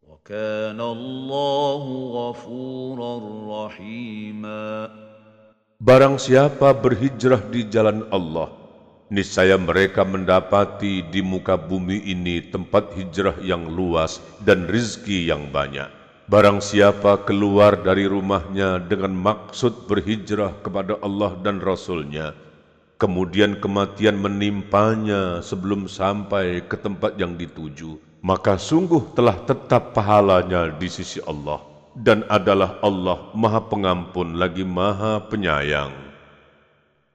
[0.07, 1.85] وكان الله
[2.15, 3.15] غفورا
[3.67, 4.95] رحيما.
[5.79, 8.58] Barang siapa berhijrah di jalan Allah,
[9.09, 15.89] niscaya mereka mendapati di muka bumi ini tempat hijrah yang luas dan rizki yang banyak.
[16.29, 22.37] Barang siapa keluar dari rumahnya dengan maksud berhijrah kepada Allah dan Rasulnya,
[23.01, 30.89] kemudian kematian menimpanya sebelum sampai ke tempat yang dituju, maka sungguh telah tetap pahalanya di
[30.93, 31.65] sisi Allah,
[31.97, 36.08] dan adalah Allah Maha Pengampun lagi Maha Penyayang.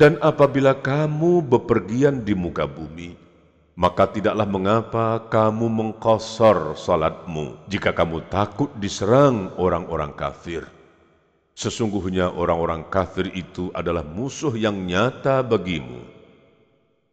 [0.00, 3.20] Dan apabila kamu bepergian di muka bumi,
[3.76, 10.64] maka tidaklah mengapa kamu mengkosor salatmu jika kamu takut diserang orang-orang kafir.
[11.52, 16.00] Sesungguhnya orang-orang kafir itu adalah musuh yang nyata bagimu.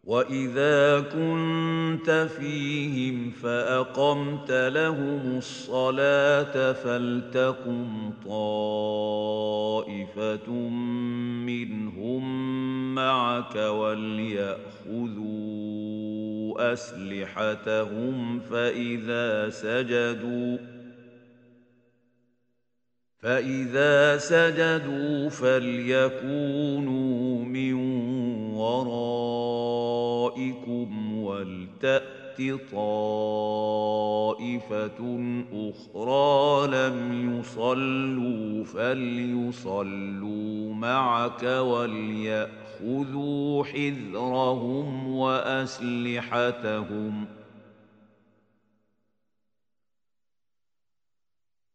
[0.07, 9.89] واذا كنت فيهم فاقمت لهم الصلاه فلتقم طائفه
[11.45, 12.25] منهم
[12.95, 15.17] معك ولياخذوا
[16.73, 20.57] اسلحتهم فاذا سجدوا
[23.19, 26.77] فاذا سجدوا فليكونوا
[27.45, 27.73] من
[30.27, 32.37] ورائكم ولتأت
[32.71, 33.89] طائفة
[35.53, 36.97] أخرى لم
[37.39, 39.93] يصلوا فليصلوا
[40.73, 42.53] معك وليأخذوا
[43.63, 46.67] حذرهم وأسلحتهم
[47.25, 47.36] ۖ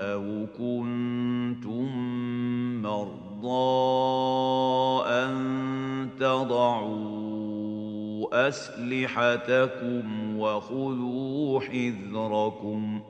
[0.00, 1.88] أو كنتم
[2.82, 3.44] مرضى
[5.06, 5.34] أن
[6.20, 7.74] تضعوا
[8.48, 13.00] أسلحتكم وخذوا حذركم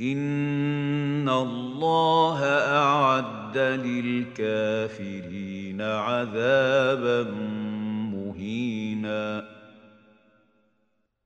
[0.00, 2.44] إن الله
[2.76, 5.12] أعد للكافرين
[5.82, 7.30] عذابا
[8.12, 9.61] مهيناً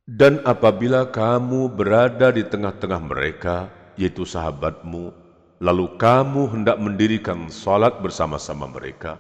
[0.07, 3.67] Dan apabila kamu berada di tengah-tengah mereka,
[3.99, 5.11] yaitu sahabatmu,
[5.59, 9.19] lalu kamu hendak mendirikan salat bersama-sama mereka,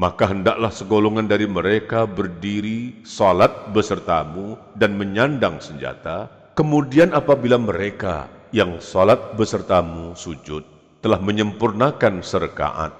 [0.00, 6.32] maka hendaklah segolongan dari mereka berdiri salat besertamu dan menyandang senjata.
[6.56, 8.24] Kemudian apabila mereka
[8.56, 10.64] yang salat besertamu sujud
[11.04, 12.96] telah menyempurnakan serkaat,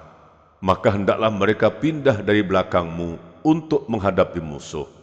[0.61, 5.00] maka hendaklah mereka pindah dari belakangmu untuk menghadapi musuh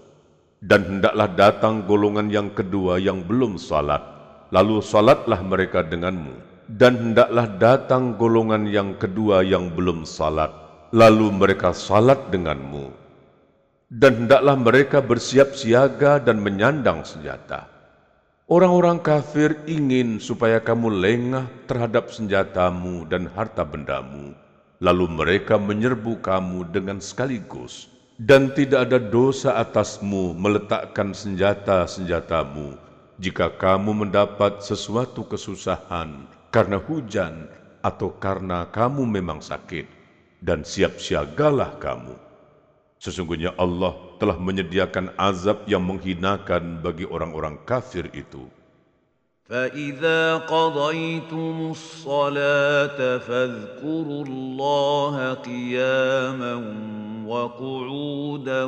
[0.63, 4.01] dan hendaklah datang golongan yang kedua yang belum salat,
[4.49, 6.33] lalu salatlah mereka denganmu.
[6.67, 10.51] Dan hendaklah datang golongan yang kedua yang belum salat,
[10.91, 12.91] lalu mereka salat denganmu.
[13.87, 17.71] Dan hendaklah mereka bersiap siaga dan menyandang senjata.
[18.51, 24.35] Orang-orang kafir ingin supaya kamu lengah terhadap senjatamu dan harta bendamu,
[24.83, 32.73] lalu mereka menyerbu kamu dengan sekaligus dan tidak ada dosa atasmu meletakkan senjata-senjatamu
[33.21, 37.45] jika kamu mendapat sesuatu kesusahan karena hujan
[37.85, 39.85] atau karena kamu memang sakit,
[40.41, 42.17] dan siap siagalah kamu.
[42.97, 48.49] Sesungguhnya Allah telah menyediakan azab yang menghinakan bagi orang-orang kafir itu.
[49.49, 56.55] فإذا قضيتم الصلاة فاذكروا الله قياما
[57.25, 58.63] وقعودا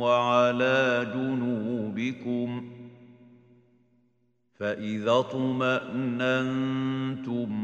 [0.00, 2.70] وعلى جنوبكم
[4.58, 6.50] فإذا اطمأننتم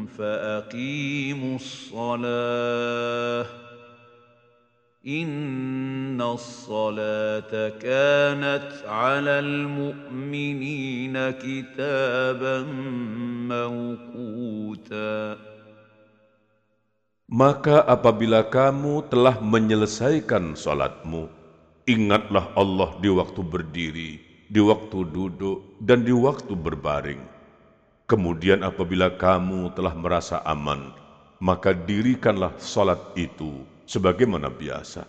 [0.07, 3.47] فأقيموا الصلاة
[5.08, 12.58] إن الصلاة كانت على المؤمنين كتابا
[13.48, 15.38] موقوتا
[17.30, 21.30] Maka apabila kamu telah menyelesaikan salatmu,
[21.86, 24.18] ingatlah Allah di waktu berdiri,
[24.50, 27.22] di waktu duduk, dan di waktu berbaring.
[28.10, 30.90] Kemudian apabila kamu telah merasa aman,
[31.38, 35.08] maka dirikanlah salat itu sebagaimana biasa.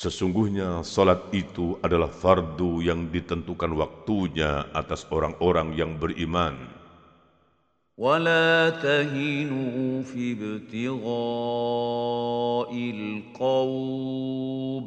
[0.00, 6.80] Sesungguhnya salat itu adalah fardu yang ditentukan waktunya atas orang-orang yang beriman.
[8.00, 11.12] ولا تهنوا في ابتغاء
[13.36, 14.86] القوم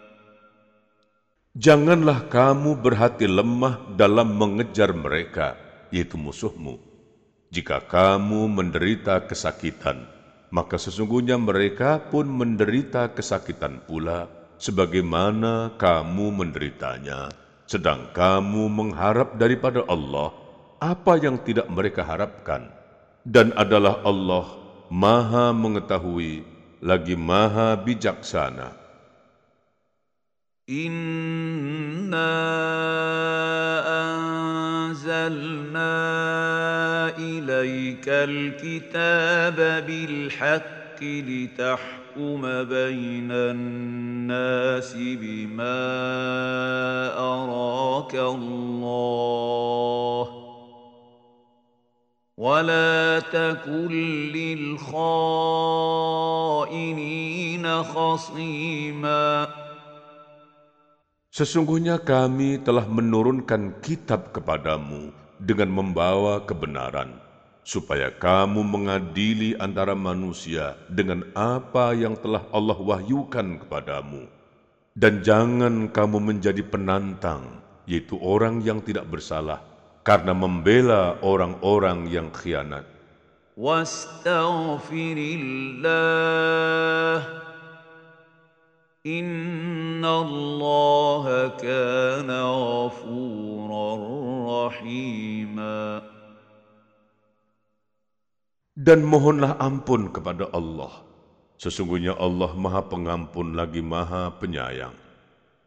[1.51, 5.59] Janganlah kamu berhati lemah dalam mengejar mereka,
[5.91, 6.79] yaitu musuhmu.
[7.51, 10.07] Jika kamu menderita kesakitan,
[10.47, 14.31] maka sesungguhnya mereka pun menderita kesakitan pula,
[14.63, 17.27] sebagaimana kamu menderitanya.
[17.67, 20.31] Sedang kamu mengharap daripada Allah
[20.79, 22.71] apa yang tidak mereka harapkan
[23.27, 24.47] dan adalah Allah
[24.87, 26.47] Maha Mengetahui
[26.79, 28.80] lagi Maha Bijaksana.
[30.71, 32.31] انا
[34.87, 35.91] انزلنا
[37.17, 39.55] اليك الكتاب
[39.87, 45.81] بالحق لتحكم بين الناس بما
[47.17, 49.01] اراك الله
[52.37, 53.91] ولا تكن
[54.33, 55.03] للخائنين
[57.83, 59.50] خصيماً
[61.31, 67.23] Sesungguhnya kami telah menurunkan kitab kepadamu dengan membawa kebenaran,
[67.63, 74.27] supaya kamu mengadili antara manusia dengan apa yang telah Allah wahyukan kepadamu.
[74.91, 79.63] Dan jangan kamu menjadi penantang, yaitu orang yang tidak bersalah,
[80.03, 82.83] karena membela orang-orang yang khianat.
[89.01, 94.01] Inna Allah kana ghafuran
[94.45, 96.05] rahima
[98.77, 101.01] Dan mohonlah ampun kepada Allah.
[101.57, 104.93] Sesungguhnya Allah Maha Pengampun lagi Maha Penyayang.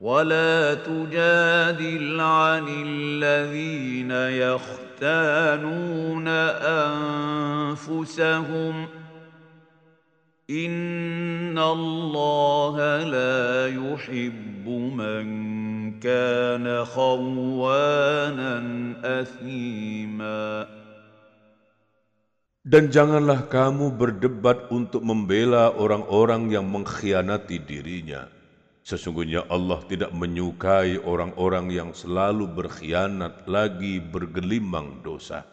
[0.04, 4.10] ولا تجادل عن الذين
[4.44, 6.28] يختانون
[7.78, 8.74] انفسهم
[10.49, 15.25] ان الله لا يحب من
[16.01, 18.53] كان خوانا
[19.21, 20.79] اثيما
[22.69, 28.29] Dan janganlah kamu berdebat untuk membela orang-orang yang mengkhianati dirinya.
[28.85, 35.52] Sesungguhnya Allah tidak menyukai orang-orang yang selalu berkhianat lagi bergelimang dosa.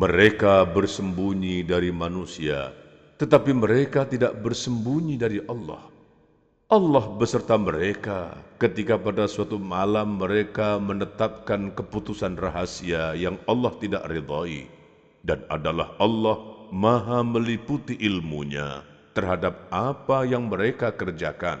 [0.00, 2.72] Mereka bersembunyi dari manusia,
[3.20, 5.92] tetapi mereka tidak bersembunyi dari Allah.
[6.72, 14.72] Allah beserta mereka ketika pada suatu malam mereka menetapkan keputusan rahasia yang Allah tidak ridhai
[15.20, 18.80] dan adalah Allah maha meliputi ilmunya
[19.12, 21.60] terhadap apa yang mereka kerjakan.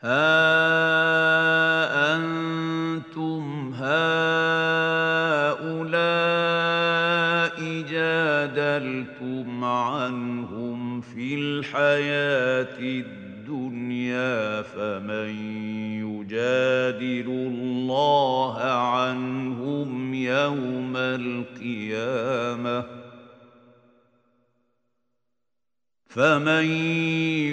[0.00, 0.24] Ha
[2.16, 5.07] antum ha
[8.78, 15.28] جادلتم عنهم في الحياة الدنيا فمن
[16.06, 22.84] يجادل الله عنهم يوم القيامة
[26.06, 26.64] فمن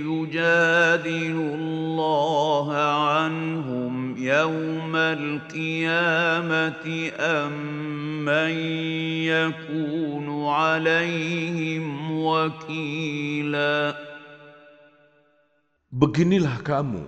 [0.06, 6.85] يجادل الله عنهم يوم القيامة
[7.17, 7.55] أم
[8.25, 8.53] من
[9.29, 13.77] يكون عليهم وكيلا
[15.91, 17.03] Beginilah kamu,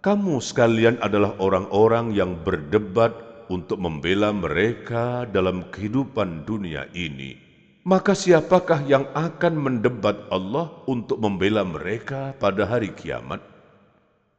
[0.00, 3.12] kamu sekalian adalah orang-orang yang berdebat
[3.52, 7.36] untuk membela mereka dalam kehidupan dunia ini.
[7.84, 13.47] Maka siapakah yang akan mendebat Allah untuk membela mereka pada hari kiamat?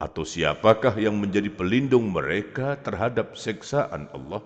[0.01, 4.41] Atau siapakah yang menjadi pelindung mereka terhadap seksaan Allah?